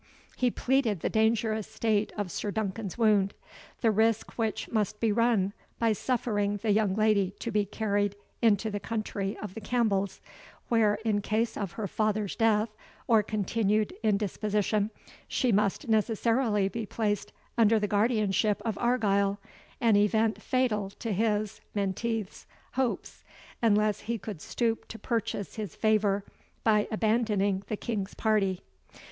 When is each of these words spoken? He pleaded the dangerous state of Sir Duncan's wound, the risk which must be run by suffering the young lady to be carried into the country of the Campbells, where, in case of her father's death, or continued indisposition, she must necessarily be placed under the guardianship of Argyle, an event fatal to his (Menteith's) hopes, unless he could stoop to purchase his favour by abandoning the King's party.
He 0.35 0.49
pleaded 0.49 1.01
the 1.01 1.11
dangerous 1.11 1.67
state 1.67 2.11
of 2.17 2.31
Sir 2.31 2.49
Duncan's 2.49 2.97
wound, 2.97 3.35
the 3.81 3.91
risk 3.91 4.31
which 4.31 4.67
must 4.71 4.99
be 4.99 5.11
run 5.11 5.53
by 5.77 5.93
suffering 5.93 6.57
the 6.57 6.71
young 6.71 6.95
lady 6.95 7.35
to 7.37 7.51
be 7.51 7.65
carried 7.65 8.15
into 8.41 8.71
the 8.71 8.79
country 8.79 9.37
of 9.43 9.53
the 9.53 9.61
Campbells, 9.61 10.19
where, 10.69 10.95
in 11.05 11.21
case 11.21 11.55
of 11.55 11.73
her 11.73 11.85
father's 11.85 12.35
death, 12.35 12.69
or 13.05 13.21
continued 13.21 13.93
indisposition, 14.01 14.89
she 15.27 15.51
must 15.51 15.87
necessarily 15.87 16.67
be 16.67 16.87
placed 16.87 17.31
under 17.55 17.77
the 17.77 17.87
guardianship 17.87 18.59
of 18.65 18.79
Argyle, 18.79 19.37
an 19.79 19.95
event 19.95 20.41
fatal 20.41 20.89
to 20.89 21.11
his 21.13 21.61
(Menteith's) 21.75 22.47
hopes, 22.71 23.23
unless 23.61 23.99
he 23.99 24.17
could 24.17 24.41
stoop 24.41 24.87
to 24.87 24.97
purchase 24.97 25.57
his 25.57 25.75
favour 25.75 26.23
by 26.63 26.87
abandoning 26.89 27.61
the 27.67 27.77
King's 27.77 28.15
party. 28.15 28.61